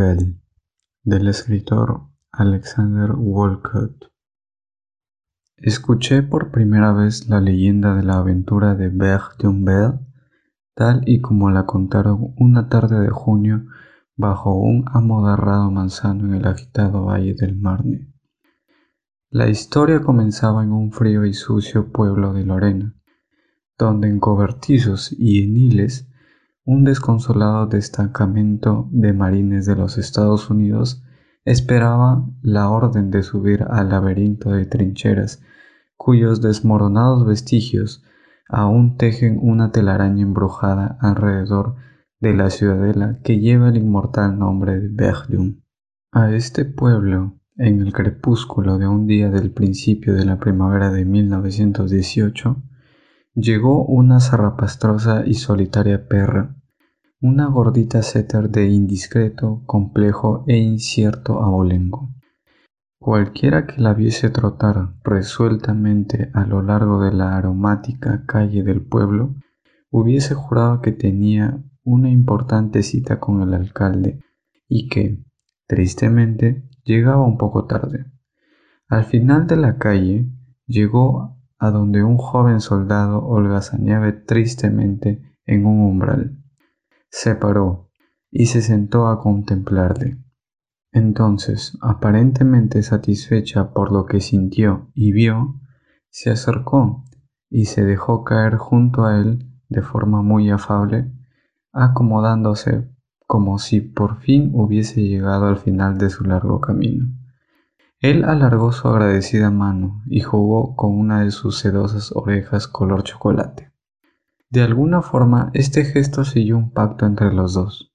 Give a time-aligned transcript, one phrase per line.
[0.00, 0.34] Belle
[1.04, 2.00] del escritor
[2.32, 4.09] Alexander Walcott.
[5.62, 9.98] Escuché por primera vez la leyenda de la aventura de Belle
[10.74, 13.66] tal y como la contaron una tarde de junio
[14.16, 18.08] bajo un amodarrado manzano en el agitado valle del Marne.
[19.28, 22.94] La historia comenzaba en un frío y sucio pueblo de Lorena,
[23.76, 26.08] donde en cobertizos y eniles
[26.64, 31.02] un desconsolado destacamento de marines de los Estados Unidos
[31.44, 35.42] esperaba la orden de subir al laberinto de trincheras
[35.96, 38.02] cuyos desmoronados vestigios
[38.48, 41.76] aún tejen una telaraña embrujada alrededor
[42.20, 45.62] de la ciudadela que lleva el inmortal nombre de Verdun.
[46.12, 51.04] A este pueblo, en el crepúsculo de un día del principio de la primavera de
[51.04, 52.62] 1918,
[53.34, 56.56] llegó una zarrapastrosa y solitaria perra,
[57.22, 62.14] una gordita setter de indiscreto, complejo e incierto abolengo.
[62.98, 69.34] Cualquiera que la viese trotar resueltamente a lo largo de la aromática calle del pueblo,
[69.90, 74.20] hubiese jurado que tenía una importante cita con el alcalde
[74.66, 75.22] y que,
[75.66, 78.06] tristemente, llegaba un poco tarde.
[78.88, 80.26] Al final de la calle
[80.66, 86.39] llegó a donde un joven soldado holgazaneaba tristemente en un umbral.
[87.10, 87.90] Se paró
[88.30, 90.18] y se sentó a contemplarle.
[90.92, 95.60] Entonces, aparentemente satisfecha por lo que sintió y vio,
[96.08, 97.04] se acercó
[97.48, 101.12] y se dejó caer junto a él de forma muy afable,
[101.72, 102.88] acomodándose
[103.26, 107.06] como si por fin hubiese llegado al final de su largo camino.
[108.00, 113.69] Él alargó su agradecida mano y jugó con una de sus sedosas orejas color chocolate.
[114.50, 117.92] De alguna forma, este gesto siguió un pacto entre los dos.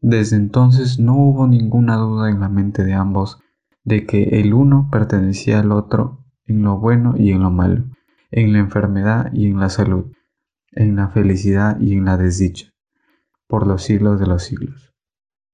[0.00, 3.40] Desde entonces no hubo ninguna duda en la mente de ambos
[3.84, 7.84] de que el uno pertenecía al otro en lo bueno y en lo malo,
[8.30, 10.12] en la enfermedad y en la salud,
[10.72, 12.72] en la felicidad y en la desdicha,
[13.46, 14.94] por los siglos de los siglos.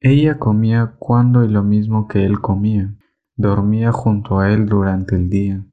[0.01, 2.95] Ella comía cuando y lo mismo que él comía,
[3.37, 5.65] Dormía junto a él durante el día,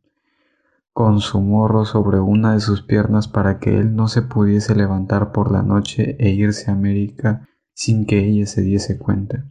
[0.94, 5.32] con su morro sobre una de sus piernas para que él no se pudiese levantar
[5.32, 9.46] por la noche e irse a América sin que ella se diese cuenta.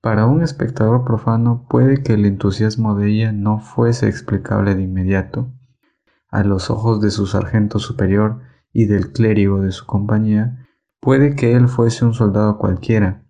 [0.00, 5.50] Para un espectador profano puede que el entusiasmo de ella no fuese explicable de inmediato.
[6.28, 8.40] A los ojos de su sargento superior
[8.72, 10.66] y del clérigo de su compañía,
[11.00, 13.22] puede que él fuese un soldado cualquiera,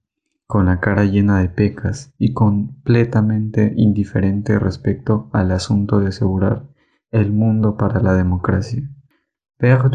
[0.47, 6.74] con la cara llena de pecas y completamente indiferente respecto al asunto de asegurar
[7.15, 8.83] el mundo para la democracia.
[9.59, 9.91] Père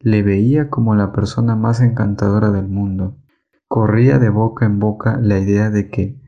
[0.00, 3.16] le veía como la persona más encantadora del mundo.
[3.68, 6.20] Corría de boca en boca la idea de que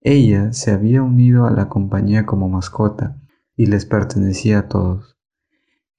[0.00, 3.20] ella se había unido a la compañía como mascota
[3.56, 5.16] y les pertenecía a todos.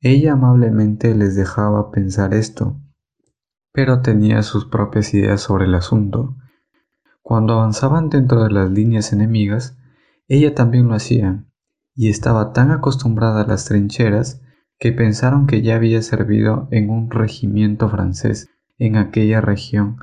[0.01, 2.79] Ella amablemente les dejaba pensar esto,
[3.71, 6.35] pero tenía sus propias ideas sobre el asunto
[7.25, 9.79] cuando avanzaban dentro de las líneas enemigas,
[10.27, 11.43] ella también lo hacía,
[11.95, 14.41] y estaba tan acostumbrada a las trincheras
[14.77, 19.97] que pensaron que ya había servido en un regimiento francés en aquella región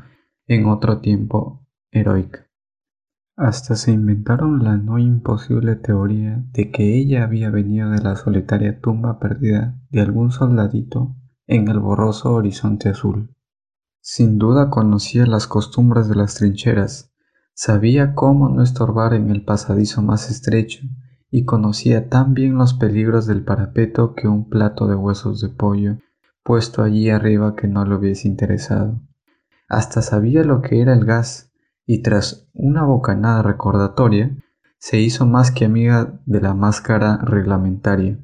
[0.47, 2.49] en otro tiempo heroica.
[3.37, 8.81] Hasta se inventaron la no imposible teoría de que ella había venido de la solitaria
[8.81, 11.15] tumba perdida de algún soldadito
[11.47, 13.35] en el borroso horizonte azul.
[14.01, 17.13] Sin duda conocía las costumbres de las trincheras,
[17.55, 20.81] Sabía cómo no estorbar en el pasadizo más estrecho
[21.33, 25.97] y conocía tan bien los peligros del parapeto que un plato de huesos de pollo
[26.45, 29.01] puesto allí arriba que no le hubiese interesado.
[29.69, 31.51] Hasta sabía lo que era el gas
[31.87, 34.37] y tras una bocanada recordatoria
[34.79, 38.19] se hizo más que amiga de la máscara reglamentaria,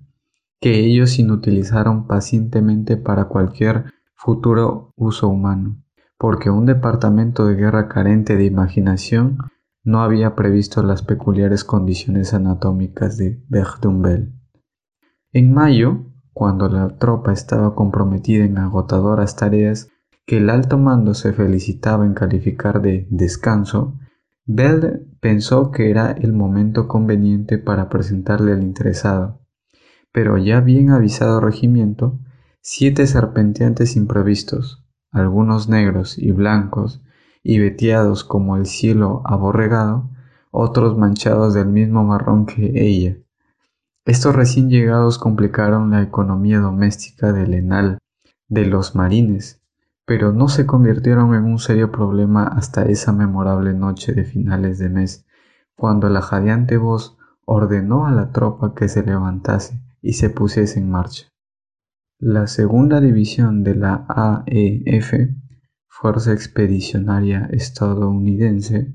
[0.60, 5.82] que ellos inutilizaron pacientemente para cualquier futuro uso humano
[6.18, 9.38] porque un departamento de guerra carente de imaginación
[9.88, 14.34] no había previsto las peculiares condiciones anatómicas de Berdumbel.
[15.32, 19.88] En mayo, cuando la tropa estaba comprometida en agotadoras tareas
[20.26, 23.98] que el alto mando se felicitaba en calificar de descanso,
[24.44, 29.40] Bell pensó que era el momento conveniente para presentarle al interesado,
[30.12, 32.20] pero ya bien avisado regimiento,
[32.60, 37.02] siete serpenteantes imprevistos, algunos negros y blancos,
[37.42, 40.08] y veteados como el cielo aborregado,
[40.50, 43.16] otros manchados del mismo marrón que ella.
[44.04, 47.98] Estos recién llegados complicaron la economía doméstica del Enal,
[48.48, 49.60] de los marines,
[50.06, 54.88] pero no se convirtieron en un serio problema hasta esa memorable noche de finales de
[54.88, 55.26] mes,
[55.76, 60.90] cuando la jadeante voz ordenó a la tropa que se levantase y se pusiese en
[60.90, 61.28] marcha.
[62.18, 65.12] La segunda división de la AEF,
[66.00, 68.94] Fuerza Expedicionaria Estadounidense,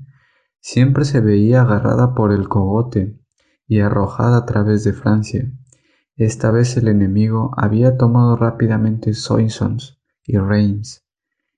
[0.58, 3.20] siempre se veía agarrada por el cogote
[3.66, 5.52] y arrojada a través de Francia.
[6.16, 11.04] Esta vez el enemigo había tomado rápidamente Soissons y Reims,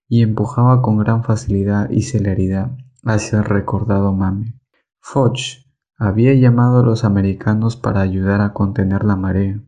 [0.09, 4.59] y empujaba con gran facilidad y celeridad hacia el recordado Mame.
[4.99, 5.65] Foch
[5.97, 9.63] había llamado a los americanos para ayudar a contener la marea.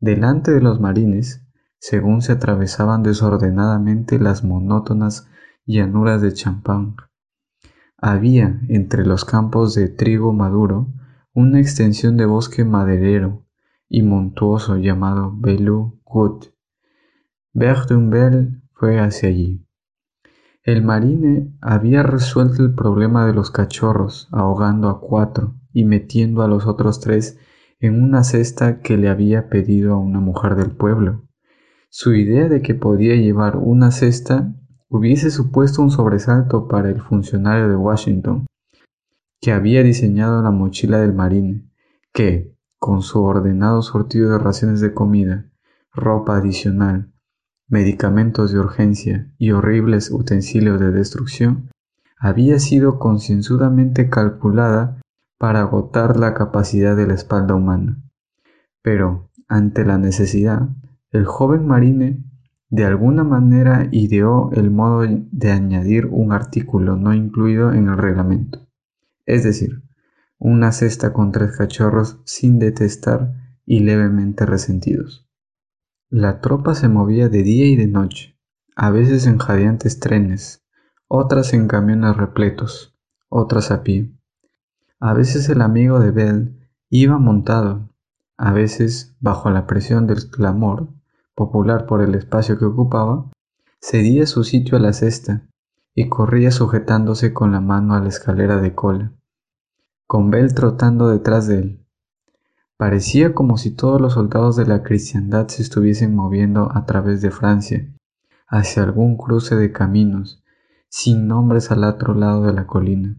[0.00, 1.47] Delante de los marines,
[1.78, 5.28] según se atravesaban desordenadamente las monótonas
[5.64, 6.96] llanuras de Champagne,
[8.00, 10.92] había entre los campos de trigo maduro
[11.34, 13.44] una extensión de bosque maderero
[13.88, 16.46] y montuoso llamado Belleau Wood.
[17.52, 19.66] Berthunbel fue hacia allí.
[20.62, 26.48] El marine había resuelto el problema de los cachorros, ahogando a cuatro y metiendo a
[26.48, 27.38] los otros tres
[27.80, 31.27] en una cesta que le había pedido a una mujer del pueblo.
[31.90, 34.54] Su idea de que podía llevar una cesta
[34.88, 38.46] hubiese supuesto un sobresalto para el funcionario de Washington,
[39.40, 41.70] que había diseñado la mochila del marine,
[42.12, 45.50] que, con su ordenado sortido de raciones de comida,
[45.92, 47.12] ropa adicional,
[47.68, 51.70] medicamentos de urgencia y horribles utensilios de destrucción,
[52.18, 55.00] había sido concienzudamente calculada
[55.38, 58.02] para agotar la capacidad de la espalda humana.
[58.82, 60.68] Pero, ante la necesidad,
[61.10, 62.22] el joven marine
[62.70, 68.68] de alguna manera ideó el modo de añadir un artículo no incluido en el reglamento,
[69.24, 69.82] es decir,
[70.38, 73.32] una cesta con tres cachorros sin detestar
[73.64, 75.26] y levemente resentidos.
[76.10, 78.38] La tropa se movía de día y de noche,
[78.76, 80.62] a veces en jadeantes trenes,
[81.06, 82.94] otras en camiones repletos,
[83.30, 84.12] otras a pie.
[85.00, 87.88] A veces el amigo de Bell iba montado,
[88.36, 90.97] a veces, bajo la presión del clamor
[91.38, 93.30] popular por el espacio que ocupaba,
[93.80, 95.46] cedía su sitio a la cesta
[95.94, 99.12] y corría sujetándose con la mano a la escalera de cola,
[100.08, 101.86] con Bell trotando detrás de él.
[102.76, 107.30] Parecía como si todos los soldados de la cristiandad se estuviesen moviendo a través de
[107.30, 107.88] Francia,
[108.48, 110.42] hacia algún cruce de caminos,
[110.88, 113.16] sin nombres al otro lado de la colina.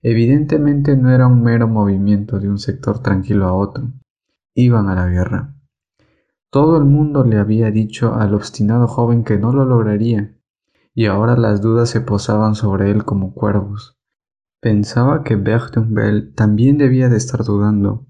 [0.00, 3.92] Evidentemente no era un mero movimiento de un sector tranquilo a otro.
[4.54, 5.54] Iban a la guerra.
[6.52, 10.36] Todo el mundo le había dicho al obstinado joven que no lo lograría,
[10.94, 13.98] y ahora las dudas se posaban sobre él como cuervos.
[14.60, 18.06] Pensaba que Berthunbel también debía de estar dudando,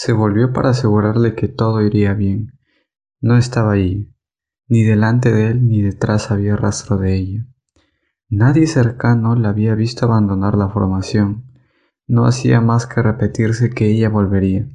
[0.00, 2.58] se volvió para asegurarle que todo iría bien.
[3.20, 4.12] No estaba allí.
[4.68, 7.46] Ni delante de él ni detrás había rastro de ella.
[8.28, 11.52] Nadie cercano la había visto abandonar la formación.
[12.08, 14.68] No hacía más que repetirse que ella volvería.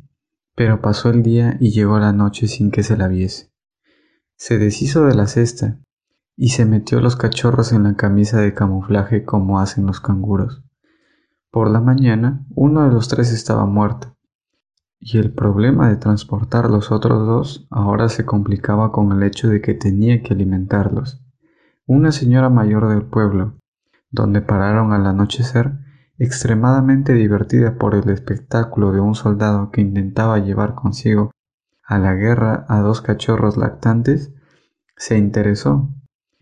[0.55, 3.51] Pero pasó el día y llegó la noche sin que se la viese.
[4.35, 5.79] Se deshizo de la cesta
[6.35, 10.63] y se metió los cachorros en la camisa de camuflaje como hacen los canguros.
[11.51, 14.13] Por la mañana, uno de los tres estaba muerto
[15.05, 19.59] y el problema de transportar los otros dos ahora se complicaba con el hecho de
[19.59, 21.21] que tenía que alimentarlos.
[21.85, 23.59] Una señora mayor del pueblo,
[24.11, 25.73] donde pararon al anochecer,
[26.23, 31.31] extremadamente divertida por el espectáculo de un soldado que intentaba llevar consigo
[31.83, 34.33] a la guerra a dos cachorros lactantes,
[34.95, 35.89] se interesó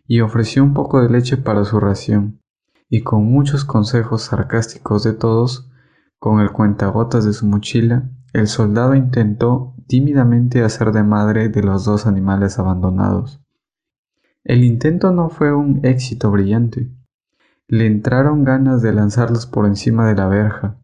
[0.06, 2.42] y ofreció un poco de leche para su ración,
[2.90, 5.72] y con muchos consejos sarcásticos de todos,
[6.20, 11.86] con el cuentagotas de su mochila, el soldado intentó tímidamente hacer de madre de los
[11.86, 13.42] dos animales abandonados.
[14.44, 16.92] El intento no fue un éxito brillante.
[17.72, 20.76] Le entraron ganas de lanzarlos por encima de la verja,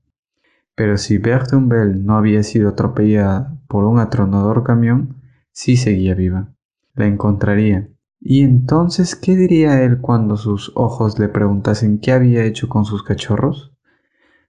[0.74, 5.18] pero si Berthunbel no había sido atropellada por un atronador camión,
[5.52, 6.48] sí seguía viva.
[6.96, 7.90] La encontraría.
[8.22, 13.04] ¿Y entonces qué diría él cuando sus ojos le preguntasen qué había hecho con sus
[13.04, 13.76] cachorros?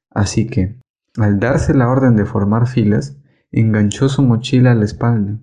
[0.09, 0.79] Así que,
[1.17, 3.19] al darse la orden de formar filas,
[3.51, 5.41] enganchó su mochila a la espalda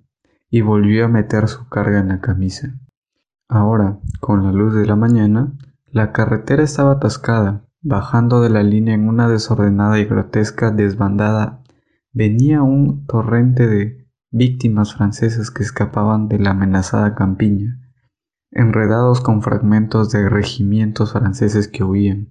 [0.48, 2.74] y volvió a meter su carga en la camisa.
[3.48, 5.52] Ahora, con la luz de la mañana,
[5.96, 7.64] la carretera estaba atascada.
[7.80, 11.62] Bajando de la línea en una desordenada y grotesca desbandada,
[12.12, 17.80] venía un torrente de víctimas francesas que escapaban de la amenazada campiña,
[18.50, 22.30] enredados con fragmentos de regimientos franceses que huían,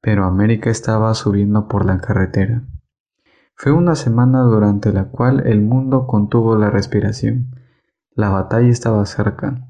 [0.00, 2.64] pero América estaba subiendo por la carretera.
[3.54, 7.50] Fue una semana durante la cual el mundo contuvo la respiración.
[8.14, 9.68] La batalla estaba cerca.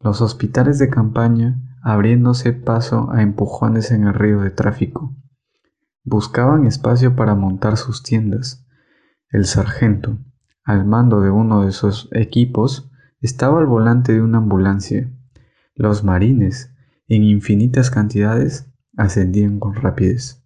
[0.00, 5.14] Los hospitales de campaña abriéndose paso a empujones en el río de tráfico.
[6.04, 8.66] Buscaban espacio para montar sus tiendas.
[9.30, 10.18] El sargento,
[10.64, 15.10] al mando de uno de sus equipos, estaba al volante de una ambulancia.
[15.74, 16.74] Los marines,
[17.08, 20.44] en infinitas cantidades, ascendían con rapidez.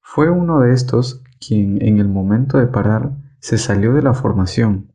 [0.00, 4.93] Fue uno de estos quien, en el momento de parar, se salió de la formación,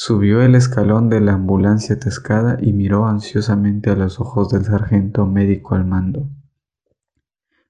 [0.00, 5.26] subió el escalón de la ambulancia atascada y miró ansiosamente a los ojos del sargento
[5.26, 6.30] médico al mando.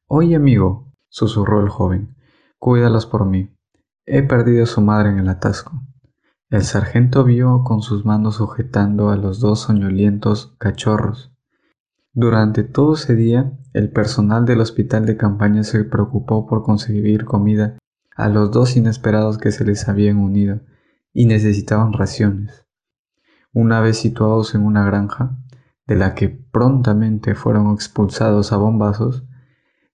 [0.09, 2.17] Oye, amigo, susurró el joven,
[2.59, 3.57] cuídalos por mí.
[4.05, 5.81] He perdido a su madre en el atasco.
[6.51, 11.33] El sargento vio con sus manos sujetando a los dos soñolientos cachorros.
[12.13, 17.79] Durante todo ese día, el personal del hospital de campaña se preocupó por conseguir comida
[18.15, 20.61] a los dos inesperados que se les habían unido
[21.19, 22.65] y necesitaban raciones.
[23.53, 25.37] Una vez situados en una granja,
[25.85, 29.25] de la que prontamente fueron expulsados a bombazos,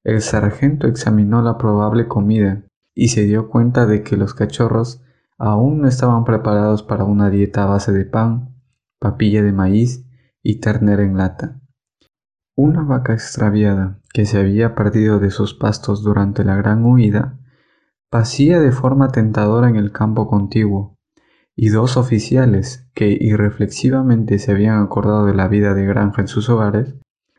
[0.02, 2.64] el sargento examinó la probable comida
[2.95, 5.02] y se dio cuenta de que los cachorros
[5.38, 8.54] aún no estaban preparados para una dieta a base de pan,
[8.99, 10.04] papilla de maíz
[10.43, 11.59] y ternera en lata.
[12.54, 17.38] Una vaca extraviada que se había perdido de sus pastos durante la gran huida
[18.11, 20.93] pasía de forma tentadora en el campo contiguo,
[21.56, 26.49] y dos oficiales que irreflexivamente se habían acordado de la vida de granja en sus
[26.49, 26.94] hogares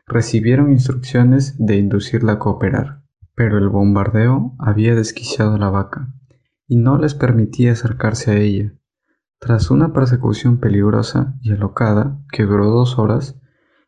[0.06, 3.02] recibieron instrucciones de inducirla a cooperar,
[3.34, 6.14] pero el bombardeo había desquiciado la vaca
[6.66, 8.72] y no les permitía acercarse a ella.
[9.38, 13.38] Tras una persecución peligrosa y alocada que duró dos horas,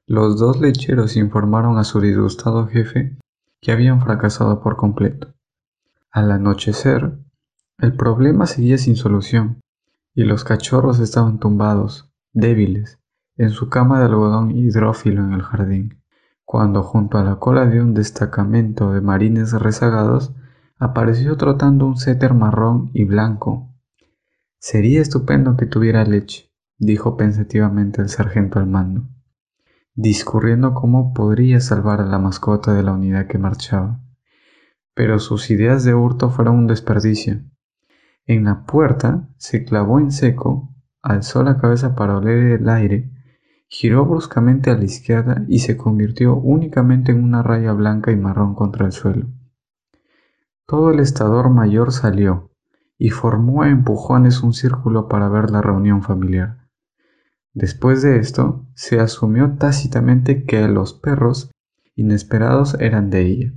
[0.06, 3.16] los dos lecheros informaron a su disgustado jefe
[3.60, 5.34] que habían fracasado por completo.
[6.10, 7.18] Al anochecer,
[7.78, 9.60] el problema seguía sin solución
[10.18, 12.98] y los cachorros estaban tumbados, débiles,
[13.36, 16.02] en su cama de algodón hidrófilo en el jardín
[16.44, 20.32] cuando junto a la cola de un destacamento de marines rezagados
[20.78, 23.72] apareció trotando un setter marrón y blanco.
[24.58, 29.06] Sería estupendo que tuviera leche, dijo pensativamente el sargento al mando,
[29.94, 34.00] discurriendo cómo podría salvar a la mascota de la unidad que marchaba.
[34.94, 37.42] Pero sus ideas de hurto fueron un desperdicio.
[38.28, 43.10] En la puerta se clavó en seco, alzó la cabeza para oler el aire
[43.70, 48.54] Giró bruscamente a la izquierda y se convirtió únicamente en una raya blanca y marrón
[48.54, 49.26] contra el suelo.
[50.66, 52.50] Todo el estador mayor salió
[52.96, 56.66] y formó a empujones un círculo para ver la reunión familiar.
[57.52, 61.50] Después de esto, se asumió tácitamente que los perros
[61.94, 63.52] inesperados eran de ella.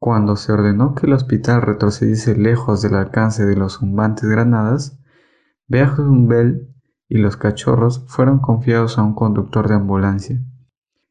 [0.00, 4.98] Cuando se ordenó que el hospital retrocediese lejos del alcance de los zumbantes granadas,
[5.68, 6.74] Bell
[7.06, 10.40] y los cachorros fueron confiados a un conductor de ambulancia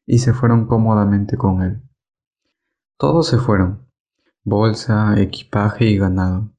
[0.06, 1.82] y se fueron cómodamente con él.
[2.98, 3.86] Todos se fueron,
[4.42, 6.52] bolsa, equipaje y ganado,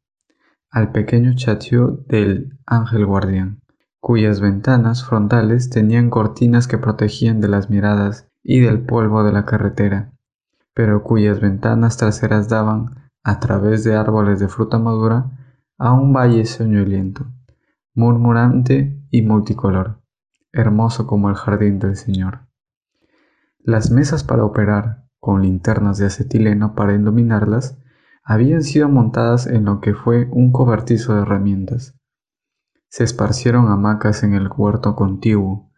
[0.69, 3.61] al pequeño chatio del Ángel Guardián,
[3.99, 9.45] cuyas ventanas frontales tenían cortinas que protegían de las miradas y del polvo de la
[9.45, 10.13] carretera,
[10.73, 15.31] pero cuyas ventanas traseras daban, a través de árboles de fruta madura,
[15.77, 17.25] a un valle soñoliento
[17.93, 20.01] murmurante y multicolor,
[20.53, 22.47] hermoso como el jardín del Señor.
[23.59, 27.77] Las mesas para operar, con linternas de acetileno para iluminarlas,
[28.23, 31.99] habían sido montadas en lo que fue un cobertizo de herramientas.
[32.87, 35.69] Se esparcieron hamacas en el huerto contiguo.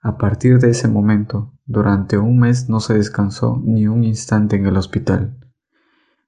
[0.00, 4.66] A partir de ese momento, durante un mes no se descansó ni un instante en
[4.66, 5.36] el hospital.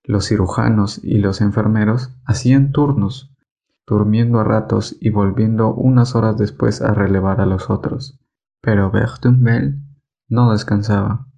[0.04, 3.36] Los cirujanos y los enfermeros hacían turnos
[3.86, 8.18] durmiendo a ratos y volviendo unas horas después a relevar a los otros.
[8.60, 9.80] Pero Bertumbel
[10.28, 11.28] no descansaba.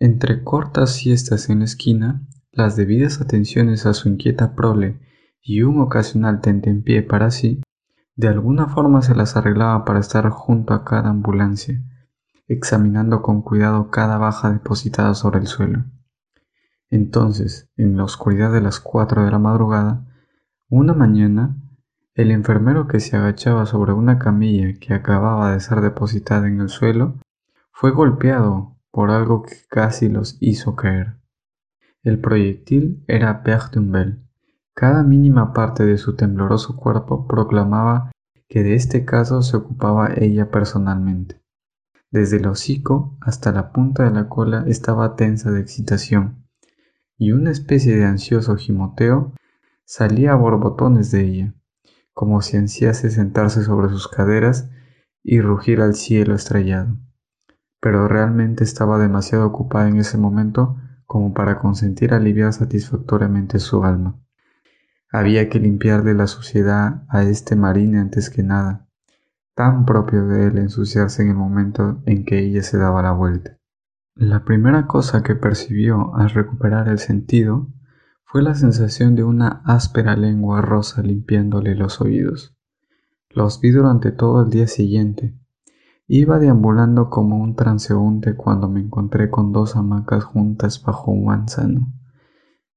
[0.00, 4.98] Entre cortas siestas en la esquina, las debidas atenciones a su inquieta prole
[5.40, 7.62] y un ocasional tentempié para sí,
[8.16, 11.82] de alguna forma se las arreglaba para estar junto a cada ambulancia,
[12.48, 15.84] examinando con cuidado cada baja depositada sobre el suelo.
[16.88, 20.06] Entonces, en la oscuridad de las cuatro de la madrugada,
[20.68, 21.56] una mañana
[22.14, 26.70] el enfermero que se agachaba sobre una camilla que acababa de ser depositada en el
[26.70, 27.16] suelo
[27.72, 31.18] fue golpeado por algo que casi los hizo caer.
[32.02, 34.22] El proyectil era Bertumbel.
[34.72, 38.12] Cada mínima parte de su tembloroso cuerpo proclamaba
[38.48, 41.42] que de este caso se ocupaba ella personalmente.
[42.16, 46.46] Desde el hocico hasta la punta de la cola estaba tensa de excitación,
[47.18, 49.34] y una especie de ansioso gimoteo
[49.84, 51.54] salía a borbotones de ella,
[52.14, 54.70] como si ansiase sentarse sobre sus caderas
[55.22, 56.96] y rugir al cielo estrellado.
[57.80, 64.18] Pero realmente estaba demasiado ocupada en ese momento como para consentir aliviar satisfactoriamente su alma.
[65.12, 68.85] Había que limpiar de la suciedad a este marine antes que nada,
[69.56, 73.56] tan propio de él ensuciarse en el momento en que ella se daba la vuelta.
[74.14, 77.66] La primera cosa que percibió al recuperar el sentido
[78.24, 82.54] fue la sensación de una áspera lengua rosa limpiándole los oídos.
[83.30, 85.34] Los vi durante todo el día siguiente.
[86.06, 91.94] Iba deambulando como un transeúnte cuando me encontré con dos hamacas juntas bajo un manzano.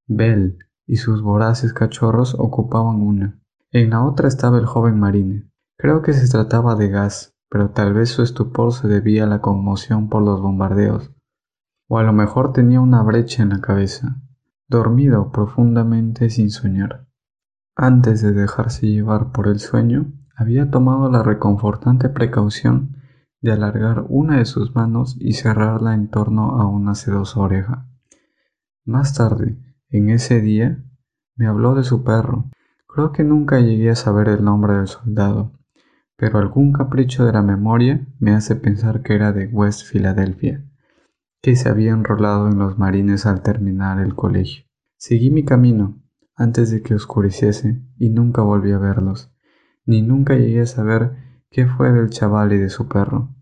[0.08, 0.58] Bell
[0.88, 3.38] y sus voraces cachorros ocupaban una.
[3.72, 5.49] En la otra estaba el joven marine.
[5.82, 9.40] Creo que se trataba de gas, pero tal vez su estupor se debía a la
[9.40, 11.12] conmoción por los bombardeos,
[11.88, 14.22] o a lo mejor tenía una brecha en la cabeza
[14.68, 17.08] dormido profundamente sin soñar.
[17.76, 22.98] Antes de dejarse llevar por el sueño, había tomado la reconfortante precaución
[23.42, 27.88] de alargar una de sus manos y cerrarla en torno a una sedosa oreja.
[28.86, 29.58] Más tarde,
[29.90, 30.84] en ese día,
[31.36, 32.50] me habló de su perro.
[32.86, 35.54] Creo que nunca llegué a saber el nombre del soldado,
[36.20, 40.64] pero algún capricho de la memoria me hace pensar que era de West Philadelphia
[41.42, 44.66] que se había enrolado en los marines al terminar el colegio.
[44.98, 46.02] Seguí mi camino
[46.36, 49.32] antes de que oscureciese y nunca volví a verlos,
[49.86, 51.16] ni nunca llegué a saber
[51.50, 53.34] qué fue del chaval y de su perro.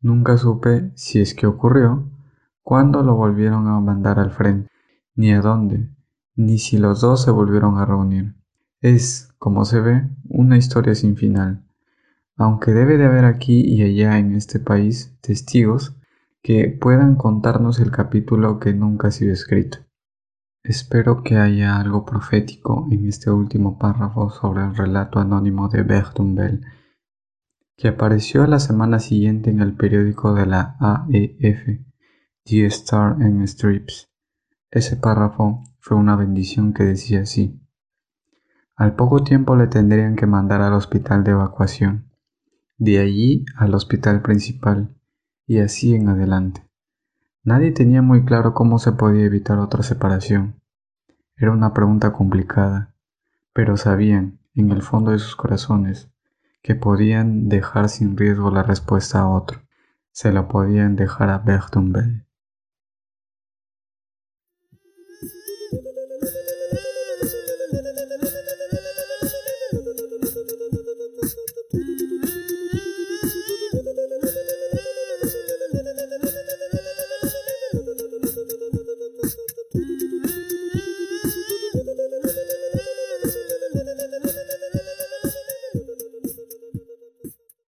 [0.00, 2.10] Nunca supe, si es que ocurrió,
[2.62, 4.70] cuándo lo volvieron a mandar al frente,
[5.14, 5.90] ni a dónde,
[6.36, 8.34] ni si los dos se volvieron a reunir.
[8.80, 11.67] Es, como se ve, una historia sin final,
[12.38, 15.96] aunque debe de haber aquí y allá en este país testigos
[16.40, 19.78] que puedan contarnos el capítulo que nunca ha sido escrito.
[20.62, 26.64] Espero que haya algo profético en este último párrafo sobre el relato anónimo de Bertumbel,
[27.76, 31.80] que apareció la semana siguiente en el periódico de la AEF,
[32.44, 34.08] The Star and Strips.
[34.70, 37.60] Ese párrafo fue una bendición que decía así.
[38.76, 42.07] Al poco tiempo le tendrían que mandar al hospital de evacuación,
[42.78, 44.94] de allí al hospital principal,
[45.46, 46.62] y así en adelante.
[47.42, 50.54] Nadie tenía muy claro cómo se podía evitar otra separación.
[51.36, 52.94] Era una pregunta complicada,
[53.52, 56.10] pero sabían, en el fondo de sus corazones,
[56.62, 59.60] que podían dejar sin riesgo la respuesta a otro.
[60.12, 62.27] Se la podían dejar a.